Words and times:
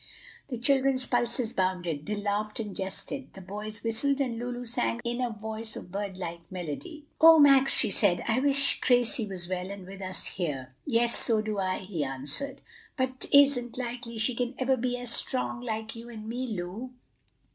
The 0.47 0.57
children's 0.57 1.05
pulses 1.05 1.53
bounded, 1.53 2.07
they 2.07 2.15
laughed 2.15 2.59
and 2.59 2.75
jested; 2.75 3.31
the 3.35 3.39
boys 3.41 3.83
whistled 3.83 4.19
and 4.19 4.39
Lulu 4.39 4.65
sang 4.65 4.99
in 5.03 5.21
a 5.21 5.29
voice 5.29 5.75
of 5.75 5.91
birdlike 5.91 6.51
melody. 6.51 7.05
"O 7.21 7.37
Max," 7.37 7.75
she 7.75 7.91
said, 7.91 8.23
"I 8.27 8.39
wish 8.39 8.79
Gracie 8.81 9.27
was 9.27 9.47
well 9.47 9.69
and 9.69 9.85
with 9.85 10.01
us 10.01 10.25
here!" 10.25 10.73
"Yes, 10.87 11.15
so 11.15 11.39
do 11.43 11.59
I," 11.59 11.77
he 11.77 12.03
answered; 12.03 12.61
"but 12.97 13.19
'tisn't 13.19 13.77
likely 13.77 14.17
she 14.17 14.33
can 14.33 14.55
ever 14.57 14.75
be 14.75 15.05
strong 15.05 15.59
like 15.61 15.95
you 15.95 16.09
and 16.09 16.27
me, 16.27 16.47
Lu." 16.47 16.89